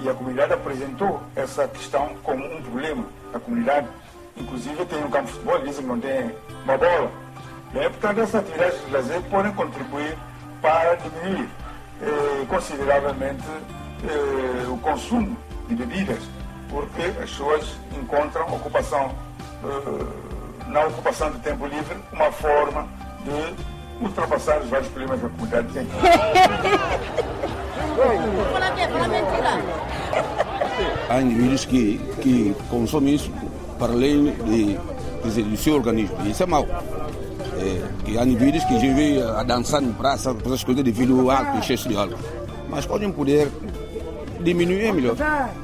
E 0.00 0.08
a 0.08 0.14
comunidade 0.14 0.52
apresentou 0.52 1.20
essa 1.34 1.66
questão 1.68 2.14
como 2.22 2.44
um 2.44 2.62
problema. 2.62 3.04
A 3.34 3.38
comunidade, 3.38 3.88
inclusive, 4.36 4.84
tem 4.86 5.04
um 5.04 5.10
campo 5.10 5.26
de 5.26 5.32
futebol, 5.32 5.58
dizem 5.60 5.82
que 5.82 5.88
não 5.88 6.00
tem 6.00 6.34
uma 6.64 6.78
bola. 6.78 7.10
Bem, 7.72 7.90
portanto, 7.90 8.20
essas 8.20 8.34
atividades 8.36 8.84
de 8.84 8.90
lazer 8.92 9.22
podem 9.22 9.52
contribuir 9.52 10.16
para 10.60 10.94
diminuir 10.94 11.48
eh, 12.02 12.46
consideravelmente 12.48 13.44
eh, 14.04 14.66
o 14.68 14.76
consumo 14.78 15.36
de 15.68 15.74
bebidas 15.74 16.18
porque 16.72 17.02
as 17.02 17.30
pessoas 17.30 17.76
encontram 17.94 18.46
ocupação, 18.46 19.12
eh, 19.62 20.68
na 20.68 20.86
ocupação 20.86 21.30
de 21.30 21.38
tempo 21.40 21.66
livre, 21.66 21.96
uma 22.10 22.32
forma 22.32 22.88
de 23.24 23.54
ultrapassar 24.02 24.58
os 24.60 24.70
vários 24.70 24.88
problemas 24.88 25.20
que 25.20 25.26
a 25.26 25.28
comunidade 25.28 25.68
tem. 25.68 25.86
Há 31.08 31.20
indivíduos 31.20 31.64
que, 31.66 31.98
que 32.20 32.56
consomem 32.70 33.14
isso 33.14 33.30
para 33.78 33.92
além 33.92 34.32
de, 34.32 34.78
dizer, 35.22 35.44
do 35.44 35.56
seu 35.56 35.74
organismo. 35.74 36.16
Isso 36.26 36.42
é 36.42 36.46
mau. 36.46 36.64
É, 36.64 37.82
que 38.04 38.18
há 38.18 38.24
indivíduos 38.24 38.64
que 38.64 38.78
vivem 38.78 39.22
a 39.22 39.42
dançar 39.42 39.82
em 39.82 39.92
praça, 39.92 40.34
essas 40.44 40.64
coisas 40.64 40.82
devido 40.82 41.20
ao 41.20 41.30
álcool, 41.30 41.58
excesso 41.58 41.88
de 41.88 41.96
álcool. 41.96 42.18
Mas 42.68 42.86
podem 42.86 43.12
poder 43.12 43.48
diminuir 44.42 44.86
é 44.86 44.92
melhor. 44.92 45.16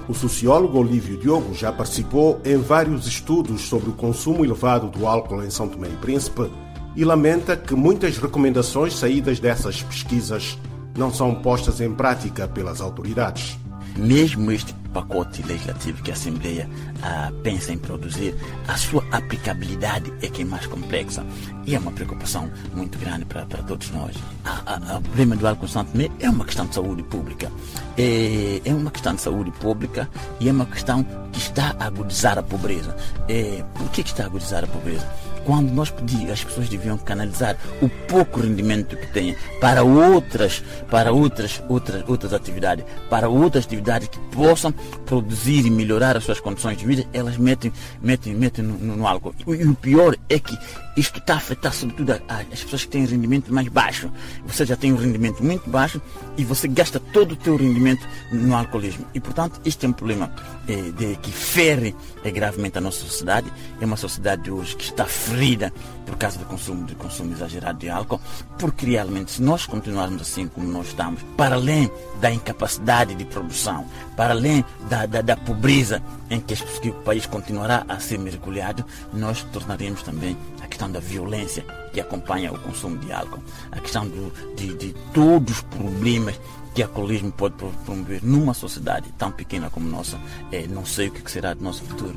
O 0.08 0.14
sociólogo 0.14 0.78
Olívio 0.78 1.18
Diogo 1.18 1.54
já 1.54 1.72
participou 1.72 2.40
em 2.44 2.56
vários 2.56 3.06
estudos 3.06 3.62
sobre 3.62 3.90
o 3.90 3.92
consumo 3.92 4.44
elevado 4.44 4.88
do 4.88 5.06
álcool 5.06 5.42
em 5.42 5.50
São 5.50 5.68
Tomé 5.68 5.88
e 5.88 5.96
Príncipe 5.96 6.50
e 6.96 7.04
lamenta 7.04 7.56
que 7.56 7.74
muitas 7.74 8.18
recomendações 8.18 8.94
saídas 8.94 9.38
dessas 9.38 9.82
pesquisas 9.82 10.58
não 10.96 11.12
são 11.12 11.34
postas 11.34 11.80
em 11.80 11.92
prática 11.92 12.48
pelas 12.48 12.80
autoridades. 12.80 13.58
Mesmo 13.96 14.50
este 14.50 14.72
pacote 14.88 15.42
legislativo 15.42 16.02
que 16.02 16.10
a 16.10 16.14
Assembleia 16.14 16.68
ah, 17.02 17.30
pensa 17.42 17.72
em 17.72 17.78
produzir, 17.78 18.34
a 18.66 18.76
sua 18.76 19.04
aplicabilidade 19.10 20.12
é 20.22 20.28
que 20.28 20.42
é 20.42 20.44
mais 20.44 20.66
complexa 20.66 21.24
e 21.66 21.74
é 21.74 21.78
uma 21.78 21.92
preocupação 21.92 22.50
muito 22.74 22.98
grande 22.98 23.24
para, 23.24 23.44
todos 23.44 23.90
nós. 23.90 24.16
o 24.16 25.02
problema 25.02 25.36
do 25.36 25.46
álcool 25.46 25.68
Santo 25.68 25.90
é 26.18 26.30
uma 26.30 26.44
questão 26.44 26.66
de 26.66 26.74
saúde 26.74 27.02
pública. 27.02 27.50
É, 27.96 28.60
é 28.64 28.72
uma 28.72 28.90
questão 28.90 29.14
de 29.14 29.20
saúde 29.20 29.50
pública 29.52 30.08
e 30.40 30.48
é 30.48 30.52
uma 30.52 30.66
questão 30.66 31.04
que 31.32 31.38
está 31.38 31.76
a 31.78 31.86
agudizar 31.86 32.38
a 32.38 32.42
pobreza. 32.42 32.96
É, 33.28 33.64
por 33.74 33.90
que 33.90 34.00
está 34.00 34.24
a 34.24 34.26
agudizar 34.26 34.64
a 34.64 34.66
pobreza? 34.66 35.06
Quando 35.48 35.72
nós 35.72 35.90
pedimos, 35.90 36.30
as 36.30 36.44
pessoas 36.44 36.68
deviam 36.68 36.98
canalizar 36.98 37.56
o 37.80 37.88
pouco 37.88 38.38
rendimento 38.38 38.94
que 38.94 39.06
têm 39.06 39.34
para 39.58 39.82
outras, 39.82 40.62
para 40.90 41.10
outras, 41.10 41.62
outras, 41.70 42.06
outras 42.06 42.34
atividades, 42.34 42.84
para 43.08 43.30
outras 43.30 43.64
atividades 43.64 44.08
que 44.08 44.18
possam 44.36 44.70
produzir 45.06 45.64
e 45.64 45.70
melhorar 45.70 46.18
as 46.18 46.24
suas 46.24 46.38
condições 46.38 46.76
de 46.76 46.84
vida, 46.84 47.06
elas 47.14 47.38
metem, 47.38 47.72
metem, 48.02 48.34
metem 48.34 48.62
no, 48.62 48.96
no, 48.96 49.06
álcool. 49.06 49.34
E 49.46 49.64
o 49.64 49.74
pior 49.74 50.14
é 50.28 50.38
que 50.38 50.54
isto 50.98 51.18
está 51.18 51.34
a 51.34 51.36
afetar 51.38 51.72
sobretudo 51.72 52.20
as 52.28 52.62
pessoas 52.64 52.84
que 52.84 52.90
têm 52.90 53.06
rendimento 53.06 53.50
mais 53.50 53.68
baixo. 53.68 54.10
Você 54.46 54.66
já 54.66 54.76
tem 54.76 54.92
um 54.92 54.96
rendimento 54.96 55.42
muito 55.42 55.70
baixo 55.70 56.02
e 56.36 56.44
você 56.44 56.68
gasta 56.68 57.00
todo 57.00 57.32
o 57.32 57.36
teu 57.36 57.56
rendimento 57.56 58.06
no 58.30 58.54
alcoolismo. 58.54 59.06
E 59.14 59.20
portanto, 59.20 59.60
este 59.64 59.86
é 59.86 59.88
um 59.88 59.92
problema 59.92 60.30
eh, 60.68 60.90
de, 60.90 61.16
que 61.16 61.30
fere 61.30 61.96
eh, 62.22 62.30
gravemente 62.30 62.76
a 62.76 62.80
nossa 62.82 62.98
sociedade. 62.98 63.50
É 63.80 63.86
uma 63.86 63.96
sociedade 63.96 64.50
hoje 64.50 64.76
que 64.76 64.84
está 64.84 65.06
ferida 65.38 65.72
por 66.04 66.16
causa 66.16 66.36
do 66.36 66.44
consumo, 66.46 66.84
do 66.84 66.96
consumo 66.96 67.32
exagerado 67.32 67.78
de 67.78 67.88
álcool, 67.88 68.20
porque 68.58 68.86
realmente 68.86 69.30
se 69.30 69.42
nós 69.42 69.66
continuarmos 69.66 70.20
assim 70.22 70.48
como 70.48 70.66
nós 70.66 70.88
estamos, 70.88 71.22
para 71.36 71.54
além 71.54 71.88
da 72.20 72.32
incapacidade 72.32 73.14
de 73.14 73.24
produção, 73.24 73.86
para 74.16 74.32
além 74.32 74.64
da, 74.90 75.06
da, 75.06 75.22
da 75.22 75.36
pobreza 75.36 76.02
em 76.28 76.40
que, 76.40 76.56
que 76.56 76.90
o 76.90 76.94
país 77.02 77.24
continuará 77.26 77.84
a 77.88 78.00
ser 78.00 78.18
mergulhado, 78.18 78.84
nós 79.12 79.44
tornaremos 79.52 80.02
também 80.02 80.36
a 80.60 80.66
questão 80.66 80.90
da 80.90 80.98
violência 80.98 81.64
que 81.92 82.00
acompanha 82.00 82.52
o 82.52 82.58
consumo 82.58 82.98
de 82.98 83.12
álcool, 83.12 83.42
a 83.70 83.78
questão 83.78 84.08
do, 84.08 84.32
de, 84.56 84.74
de 84.74 84.94
todos 85.14 85.58
os 85.58 85.62
problemas 85.62 86.40
que 86.74 86.82
o 86.82 86.86
alcoolismo 86.86 87.30
pode 87.30 87.54
promover 87.84 88.24
numa 88.24 88.54
sociedade 88.54 89.12
tão 89.16 89.30
pequena 89.30 89.70
como 89.70 89.88
nossa. 89.88 90.18
É, 90.50 90.66
não 90.66 90.84
sei 90.84 91.08
o 91.08 91.12
que 91.12 91.30
será 91.30 91.54
do 91.54 91.62
nosso 91.62 91.84
futuro. 91.84 92.16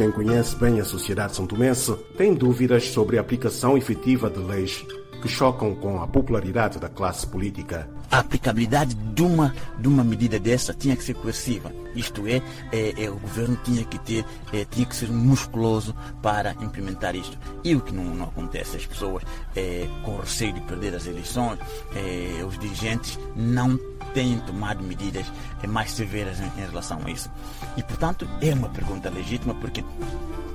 Quem 0.00 0.10
conhece 0.10 0.56
bem 0.56 0.80
a 0.80 0.84
sociedade 0.86 1.36
santomense 1.36 1.94
tem 2.16 2.32
dúvidas 2.32 2.86
sobre 2.86 3.18
a 3.18 3.20
aplicação 3.20 3.76
efetiva 3.76 4.30
de 4.30 4.38
leis 4.38 4.82
que 5.20 5.28
chocam 5.28 5.74
com 5.74 6.02
a 6.02 6.06
popularidade 6.06 6.78
da 6.78 6.88
classe 6.88 7.26
política. 7.26 7.86
A 8.10 8.20
aplicabilidade 8.20 8.94
de 8.94 9.22
uma, 9.22 9.54
de 9.78 9.86
uma 9.86 10.02
medida 10.02 10.38
dessa 10.38 10.72
tinha 10.72 10.96
que 10.96 11.04
ser 11.04 11.12
coerciva. 11.16 11.70
Isto 11.94 12.26
é, 12.26 12.40
é, 12.72 13.04
é 13.04 13.10
o 13.10 13.16
governo 13.16 13.58
tinha 13.62 13.84
que 13.84 13.98
ter, 13.98 14.24
é, 14.54 14.64
tinha 14.64 14.86
que 14.86 14.96
ser 14.96 15.10
musculoso 15.10 15.94
para 16.22 16.52
implementar 16.62 17.14
isto. 17.14 17.36
E 17.62 17.76
o 17.76 17.82
que 17.82 17.92
não, 17.92 18.04
não 18.04 18.24
acontece, 18.24 18.78
as 18.78 18.86
pessoas 18.86 19.22
é, 19.54 19.86
com 20.02 20.16
receio 20.16 20.54
de 20.54 20.62
perder 20.62 20.94
as 20.94 21.06
eleições, 21.06 21.58
é, 21.94 22.42
os 22.42 22.58
dirigentes 22.58 23.18
não 23.36 23.78
têm 24.14 24.38
tomado 24.40 24.82
medidas 24.82 25.26
é, 25.62 25.66
mais 25.66 25.92
severas 25.92 26.38
em, 26.40 26.50
relação 26.60 27.00
a 27.04 27.10
isso. 27.10 27.30
E 27.76 27.82
portanto 27.82 28.28
é 28.40 28.52
uma 28.52 28.68
pergunta 28.68 29.10
legítima 29.10 29.54
porque 29.54 29.84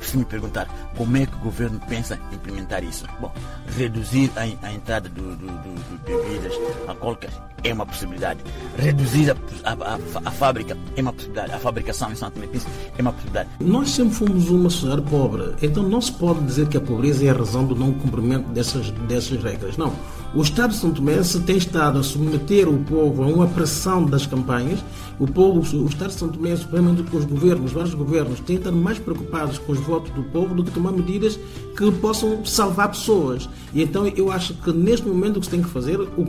se 0.01 0.17
me 0.17 0.25
perguntar 0.25 0.67
como 0.95 1.17
é 1.17 1.25
que 1.25 1.35
o 1.35 1.39
governo 1.39 1.79
pensa 1.87 2.19
implementar 2.31 2.83
isso, 2.83 3.05
bom, 3.19 3.31
reduzir 3.75 4.31
a, 4.35 4.67
a 4.67 4.73
entrada 4.73 5.09
do, 5.09 5.35
do, 5.35 5.47
do, 5.47 6.05
de 6.05 6.13
bebidas 6.13 6.53
alcoólicas 6.87 7.31
é 7.63 7.73
uma 7.73 7.85
possibilidade. 7.85 8.39
Reduzir 8.77 9.31
a, 9.31 9.71
a, 9.71 9.99
a, 10.25 10.31
fábrica 10.31 10.77
é 10.95 11.01
uma 11.01 11.11
possibilidade. 11.11 11.51
A 11.51 11.57
fabricação 11.59 12.11
em 12.11 12.15
Santo 12.15 12.39
Metis 12.39 12.65
é 12.97 13.01
uma 13.01 13.11
possibilidade. 13.11 13.49
Nós 13.59 13.89
sempre 13.89 14.13
fomos 14.13 14.49
uma 14.49 14.69
sociedade 14.69 15.01
pobre, 15.09 15.55
então 15.61 15.83
não 15.83 15.99
se 15.99 16.11
pode 16.11 16.43
dizer 16.45 16.67
que 16.67 16.77
a 16.77 16.81
pobreza 16.81 17.25
é 17.25 17.29
a 17.29 17.33
razão 17.33 17.65
do 17.65 17.75
não 17.75 17.91
cumprimento 17.93 18.47
dessas, 18.49 18.91
dessas 18.91 19.41
regras. 19.41 19.77
Não. 19.77 19.93
O 20.35 20.41
Estado 20.41 20.71
de 20.71 20.75
Santo 20.75 21.01
Mense 21.01 21.39
tem 21.39 21.55
estado 21.55 21.97
a 21.97 22.03
submeter 22.03 22.67
o 22.67 22.77
povo 22.83 23.23
a 23.23 23.27
uma 23.27 23.47
pressão 23.47 24.03
das 24.03 24.25
campanhas. 24.25 24.83
O 25.17 25.25
povo, 25.25 25.59
o 25.61 25.87
Estado 25.87 26.09
de 26.09 26.15
Santo 26.15 26.41
Mense, 26.41 26.65
principalmente 26.65 27.09
com 27.09 27.15
os 27.15 27.23
governos, 27.23 27.71
vários 27.71 27.93
governos, 27.93 28.41
têm 28.41 28.57
estado 28.57 28.75
mais 28.75 28.99
preocupados 28.99 29.57
com 29.59 29.71
os 29.71 29.79
votos 29.79 30.11
do 30.11 30.23
povo 30.23 30.53
do 30.53 30.65
que 30.65 30.71
tomar 30.71 30.91
medidas 30.91 31.39
que 31.77 31.89
possam 31.89 32.45
salvar 32.45 32.89
pessoas. 32.89 33.47
E 33.73 33.81
então 33.81 34.05
eu 34.07 34.29
acho 34.29 34.53
que 34.55 34.73
neste 34.73 35.07
momento 35.07 35.37
o 35.37 35.39
que 35.39 35.45
se 35.45 35.51
tem 35.51 35.61
que 35.61 35.69
fazer, 35.69 36.01
o, 36.01 36.27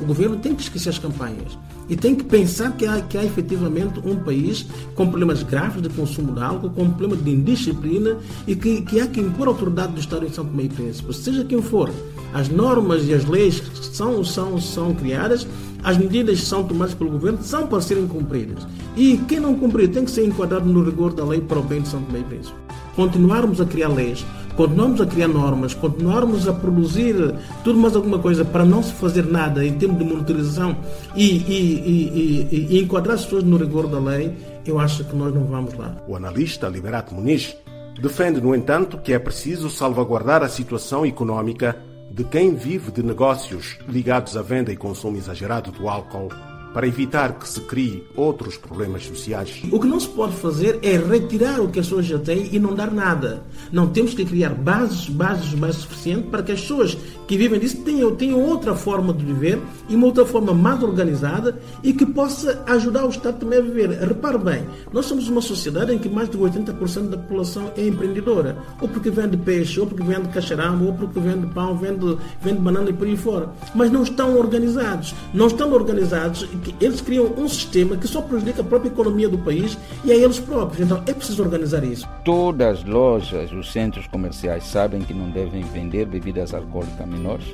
o 0.00 0.04
governo 0.06 0.36
tem 0.36 0.54
que 0.54 0.62
esquecer 0.62 0.90
as 0.90 0.98
campanhas 1.00 1.58
e 1.88 1.96
tem 1.96 2.14
que 2.14 2.24
pensar 2.24 2.76
que 2.76 2.86
há, 2.86 3.00
que 3.00 3.16
há 3.16 3.24
efetivamente 3.24 4.00
um 4.04 4.16
país 4.16 4.66
com 4.94 5.08
problemas 5.08 5.42
graves 5.42 5.82
de 5.82 5.88
consumo 5.88 6.32
de 6.34 6.42
álcool, 6.42 6.70
com 6.70 6.90
problemas 6.90 7.24
de 7.24 7.30
indisciplina 7.30 8.18
e 8.46 8.54
que, 8.54 8.82
que 8.82 9.00
há 9.00 9.06
que 9.06 9.20
impor 9.20 9.48
a 9.48 9.50
autoridade 9.50 9.92
do 9.92 10.00
Estado 10.00 10.26
em 10.26 10.32
São 10.32 10.44
Tomé 10.44 10.64
e 10.64 10.68
Príncipe, 10.68 11.12
seja 11.14 11.44
quem 11.44 11.62
for. 11.62 11.90
As 12.34 12.48
normas 12.48 13.06
e 13.06 13.14
as 13.14 13.24
leis 13.24 13.62
são, 13.92 14.22
são, 14.22 14.60
são 14.60 14.94
criadas, 14.94 15.46
as 15.82 15.96
medidas 15.96 16.40
que 16.40 16.46
são 16.46 16.64
tomadas 16.64 16.94
pelo 16.94 17.10
governo 17.10 17.38
são 17.42 17.66
para 17.66 17.80
serem 17.80 18.06
cumpridas. 18.06 18.66
E 18.96 19.16
quem 19.28 19.40
não 19.40 19.54
cumprir 19.54 19.88
tem 19.88 20.04
que 20.04 20.10
ser 20.10 20.26
enquadrado 20.26 20.66
no 20.66 20.82
rigor 20.82 21.14
da 21.14 21.24
lei 21.24 21.40
para 21.40 21.58
o 21.58 21.62
bem 21.62 21.80
de 21.80 21.88
São 21.88 22.02
Tomé 22.02 22.20
e 22.20 22.24
Príncipe. 22.24 22.56
Continuarmos 22.94 23.60
a 23.60 23.64
criar 23.64 23.88
leis, 23.88 24.26
continuarmos 24.58 25.00
a 25.00 25.06
criar 25.06 25.28
normas, 25.28 25.72
continuarmos 25.72 26.48
a 26.48 26.52
produzir 26.52 27.14
tudo 27.62 27.78
mais 27.78 27.94
alguma 27.94 28.18
coisa 28.18 28.44
para 28.44 28.64
não 28.64 28.82
se 28.82 28.92
fazer 28.92 29.24
nada 29.24 29.64
em 29.64 29.78
termos 29.78 29.98
de 29.98 30.04
monitorização 30.04 30.76
e, 31.14 31.24
e, 31.24 32.48
e, 32.50 32.66
e 32.70 32.82
enquadrar 32.82 33.14
as 33.14 33.22
pessoas 33.22 33.44
no 33.44 33.56
rigor 33.56 33.86
da 33.86 34.00
lei, 34.00 34.36
eu 34.66 34.80
acho 34.80 35.04
que 35.04 35.14
nós 35.14 35.32
não 35.32 35.44
vamos 35.44 35.74
lá. 35.74 35.94
O 36.08 36.16
analista 36.16 36.66
Liberato 36.66 37.14
Muniz 37.14 37.56
defende, 38.02 38.40
no 38.40 38.52
entanto, 38.52 38.98
que 38.98 39.12
é 39.12 39.18
preciso 39.20 39.70
salvaguardar 39.70 40.42
a 40.42 40.48
situação 40.48 41.06
econômica 41.06 41.76
de 42.10 42.24
quem 42.24 42.56
vive 42.56 42.90
de 42.90 43.04
negócios 43.04 43.78
ligados 43.88 44.36
à 44.36 44.42
venda 44.42 44.72
e 44.72 44.76
consumo 44.76 45.16
exagerado 45.16 45.70
do 45.70 45.88
álcool 45.88 46.30
para 46.72 46.86
evitar 46.86 47.38
que 47.38 47.48
se 47.48 47.60
crie 47.62 48.06
outros 48.14 48.56
problemas 48.56 49.04
sociais. 49.06 49.62
O 49.70 49.80
que 49.80 49.86
não 49.86 49.98
se 49.98 50.08
pode 50.08 50.34
fazer 50.36 50.78
é 50.82 50.96
retirar 50.96 51.60
o 51.60 51.68
que 51.68 51.80
as 51.80 51.86
pessoas 51.86 52.06
já 52.06 52.18
têm 52.18 52.48
e 52.52 52.58
não 52.58 52.74
dar 52.74 52.90
nada. 52.90 53.42
Não 53.72 53.88
temos 53.88 54.14
que 54.14 54.24
criar 54.24 54.54
bases, 54.54 55.08
bases 55.08 55.54
mais 55.54 55.76
suficientes 55.76 56.30
para 56.30 56.42
que 56.42 56.52
as 56.52 56.60
pessoas 56.60 56.96
que 57.26 57.36
vivem 57.36 57.60
disso 57.60 57.82
tenham, 57.82 58.14
tenham 58.14 58.42
outra 58.42 58.74
forma 58.74 59.12
de 59.12 59.24
viver 59.24 59.60
e 59.88 59.94
uma 59.94 60.06
outra 60.06 60.24
forma 60.24 60.54
mais 60.54 60.82
organizada 60.82 61.60
e 61.82 61.92
que 61.92 62.06
possa 62.06 62.62
ajudar 62.66 63.04
o 63.04 63.10
Estado 63.10 63.40
também 63.40 63.58
a 63.58 63.62
viver. 63.62 63.90
Repare 63.90 64.38
bem, 64.38 64.64
nós 64.92 65.06
somos 65.06 65.28
uma 65.28 65.40
sociedade 65.40 65.92
em 65.92 65.98
que 65.98 66.08
mais 66.08 66.28
de 66.30 66.38
80% 66.38 67.08
da 67.08 67.16
população 67.16 67.70
é 67.76 67.86
empreendedora, 67.86 68.56
ou 68.80 68.88
porque 68.88 69.10
vende 69.10 69.36
peixe, 69.36 69.78
ou 69.78 69.86
porque 69.86 70.02
vende 70.02 70.28
cacharambo, 70.28 70.86
ou 70.86 70.94
porque 70.94 71.20
vende 71.20 71.46
pão, 71.48 71.76
vende, 71.76 72.16
vende 72.40 72.60
banana 72.60 72.90
e 72.90 72.92
por 72.92 73.06
aí 73.06 73.16
fora. 73.16 73.50
Mas 73.74 73.90
não 73.90 74.02
estão 74.02 74.38
organizados. 74.38 75.14
Não 75.34 75.46
estão 75.46 75.72
organizados 75.72 76.48
eles 76.80 77.00
criam 77.00 77.32
um 77.36 77.48
sistema 77.48 77.96
que 77.96 78.06
só 78.06 78.20
prejudica 78.20 78.62
a 78.62 78.64
própria 78.64 78.88
economia 78.88 79.28
do 79.28 79.38
país 79.38 79.76
e 80.04 80.12
a 80.12 80.14
eles 80.14 80.38
próprios. 80.38 80.80
Então 80.80 81.02
é 81.06 81.12
preciso 81.12 81.42
organizar 81.42 81.84
isso. 81.84 82.08
Todas 82.24 82.78
as 82.78 82.84
lojas, 82.84 83.52
os 83.52 83.72
centros 83.72 84.06
comerciais 84.06 84.64
sabem 84.64 85.00
que 85.00 85.14
não 85.14 85.30
devem 85.30 85.62
vender 85.62 86.06
bebidas 86.06 86.54
alcoólicas 86.54 87.06
menores. 87.06 87.46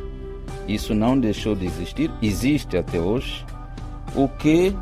Isso 0.67 0.95
não 0.95 1.19
deixou 1.19 1.55
de 1.55 1.67
existir, 1.67 2.11
existe 2.23 2.77
até 2.77 2.99
hoje. 2.99 3.45
O 4.15 4.29
que 4.29 4.75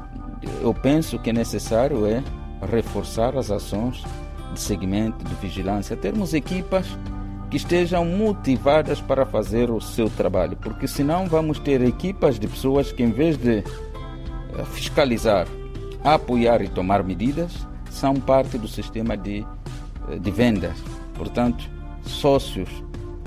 eu 0.61 0.75
penso 0.75 1.19
que 1.19 1.31
é 1.31 1.33
necessário 1.33 2.07
é 2.07 2.23
reforçar 2.71 3.37
as 3.37 3.51
ações 3.51 4.05
de 4.53 4.61
segmento, 4.61 5.25
de 5.25 5.35
vigilância, 5.37 5.97
termos 5.97 6.35
equipas 6.35 6.87
que 7.51 7.57
estejam 7.57 8.05
motivadas 8.05 9.01
para 9.01 9.27
fazer 9.27 9.71
o 9.71 9.81
seu 9.81 10.09
trabalho, 10.09 10.57
porque 10.57 10.89
senão 10.89 11.27
vamos 11.27 11.59
ter 11.59 11.83
equipas 11.83 12.39
de 12.39 12.49
pessoas 12.49 12.91
que, 12.93 13.03
em 13.03 13.11
vez 13.11 13.37
de 13.37 13.63
fiscalizar, 14.73 15.47
apoiar 16.05 16.63
e 16.63 16.69
tomar 16.69 17.03
medidas 17.03 17.67
são 17.91 18.15
parte 18.15 18.59
do 18.59 18.67
sistema 18.67 19.17
de, 19.17 19.45
eh, 20.09 20.19
de 20.19 20.31
vendas. 20.31 20.77
Portanto, 21.15 21.69
sócios 22.05 22.69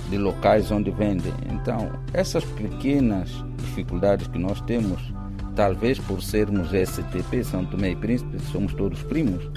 de 0.09 0.17
locais 0.17 0.71
onde 0.71 0.91
vendem. 0.91 1.33
Então, 1.51 1.91
essas 2.13 2.43
pequenas 2.43 3.29
dificuldades 3.57 4.27
que 4.27 4.37
nós 4.37 4.61
temos, 4.61 5.01
talvez 5.55 5.99
por 5.99 6.21
sermos 6.21 6.69
STP, 6.69 7.43
São 7.43 7.65
Tomé 7.65 7.91
e 7.91 7.95
Príncipe, 7.95 8.39
somos 8.51 8.73
todos 8.73 9.01
primos, 9.03 9.49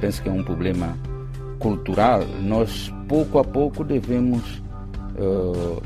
penso 0.00 0.22
que 0.22 0.28
é 0.28 0.32
um 0.32 0.42
problema 0.42 0.96
cultural. 1.58 2.22
Nós, 2.42 2.92
pouco 3.08 3.38
a 3.38 3.44
pouco, 3.44 3.84
devemos 3.84 4.62
uh, 5.18 5.82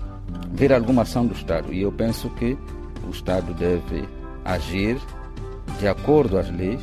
ver 0.53 0.73
alguma 0.73 1.03
ação 1.03 1.27
do 1.27 1.35
Estado. 1.35 1.73
E 1.73 1.83
eu 1.83 1.91
penso 1.91 2.31
que 2.31 2.57
o 3.07 3.11
Estado 3.11 3.53
deve 3.55 4.09
agir 4.45 4.99
de 5.79 5.89
acordo 5.89 6.39
às 6.39 6.51
leis, 6.51 6.81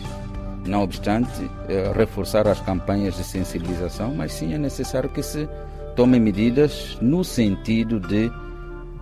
não 0.65 0.83
obstante 0.83 1.49
eh, 1.67 1.91
reforçar 1.95 2.47
as 2.47 2.59
campanhas 2.59 3.15
de 3.15 3.23
sensibilização, 3.23 4.13
mas 4.13 4.33
sim 4.33 4.53
é 4.53 4.57
necessário 4.57 5.09
que 5.09 5.23
se 5.23 5.47
tomem 5.95 6.19
medidas 6.19 6.97
no 7.01 7.23
sentido 7.23 7.99
de 7.99 8.31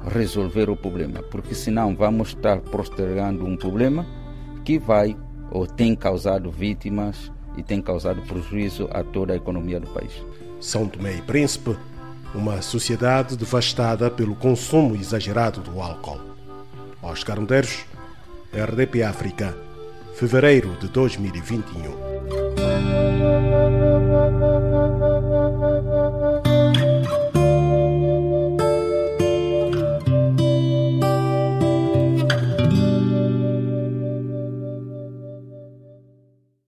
resolver 0.08 0.70
o 0.70 0.76
problema, 0.76 1.22
porque 1.24 1.54
senão 1.54 1.96
vamos 1.96 2.30
estar 2.30 2.60
postergando 2.60 3.46
um 3.46 3.58
problema 3.58 4.06
que 4.64 4.80
vai 4.80 5.16
ou 5.52 5.68
tem 5.68 5.96
causado 5.96 6.50
vítimas 6.50 7.32
e 7.58 7.64
tem 7.64 7.82
causado 7.82 8.22
prejuízo 8.22 8.88
a 8.92 9.04
toda 9.04 9.34
a 9.34 9.36
economia 9.36 9.80
do 9.80 9.88
país. 9.88 10.14
São 10.60 10.88
Tomé 10.88 11.16
e 11.16 11.22
Príncipe, 11.22 11.76
uma 12.34 12.62
sociedade 12.62 13.36
devastada 13.36 14.10
pelo 14.10 14.36
consumo 14.36 14.96
exagerado 14.96 15.62
do 15.62 15.82
álcool. 15.82 16.20
Oscar 17.02 17.40
Medeiros, 17.40 17.86
RDP 18.54 19.04
África 19.04 19.69
fevereiro 20.20 20.76
de 20.82 20.90
2021. 20.90 22.09